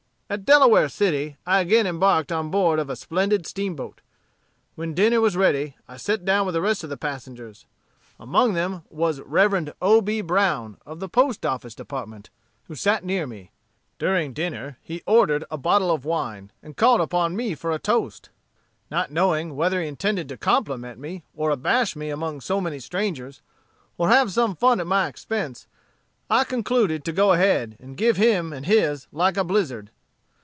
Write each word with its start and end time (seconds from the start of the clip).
"At 0.33 0.45
Delaware 0.45 0.87
City, 0.87 1.35
I 1.45 1.59
again 1.59 1.85
embarked 1.85 2.31
on 2.31 2.51
board 2.51 2.79
of 2.79 2.89
a 2.89 2.95
splendid 2.95 3.45
steamboat. 3.45 3.99
When 4.75 4.93
dinner 4.93 5.19
was 5.19 5.35
ready, 5.35 5.75
I 5.89 5.97
set 5.97 6.23
down 6.23 6.45
with 6.45 6.53
the 6.53 6.61
rest 6.61 6.85
of 6.85 6.89
the 6.89 6.95
passengers. 6.95 7.65
Among 8.17 8.53
them 8.53 8.83
was 8.89 9.19
Rev. 9.19 9.73
O. 9.81 9.99
B. 10.01 10.21
Brown, 10.21 10.77
of 10.85 11.01
the 11.01 11.09
Post 11.09 11.45
Office 11.45 11.75
Department, 11.75 12.29
who 12.67 12.75
sat 12.75 13.03
near 13.03 13.27
me. 13.27 13.51
During 13.99 14.31
dinner 14.31 14.77
he 14.81 15.03
ordered 15.05 15.43
a 15.51 15.57
bottle 15.57 15.91
of 15.91 16.05
wine, 16.05 16.53
and 16.63 16.77
called 16.77 17.01
upon 17.01 17.35
me 17.35 17.53
for 17.53 17.71
a 17.73 17.77
toast. 17.77 18.29
Not 18.89 19.11
knowing 19.11 19.57
whether 19.57 19.81
he 19.81 19.87
intended 19.89 20.29
to 20.29 20.37
compliment 20.37 20.97
me, 20.97 21.25
or 21.35 21.49
abash 21.49 21.93
me 21.93 22.09
among 22.09 22.39
so 22.39 22.61
many 22.61 22.79
strangers, 22.79 23.41
or 23.97 24.07
have 24.07 24.31
some 24.31 24.55
fun 24.55 24.79
at 24.79 24.87
my 24.87 25.07
expense, 25.07 25.67
I 26.29 26.45
concluded 26.45 27.03
to 27.03 27.11
go 27.11 27.33
ahead, 27.33 27.75
and 27.81 27.97
give 27.97 28.15
him 28.15 28.53
and 28.53 28.65
his 28.65 29.07
like 29.11 29.35
a 29.35 29.43
blizzard. 29.43 29.91